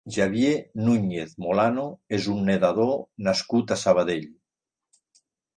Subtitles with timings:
[0.13, 0.53] Javier
[0.85, 1.83] Núñez Molano
[2.19, 2.91] és un nedador
[3.29, 4.29] nascut a Sabadell.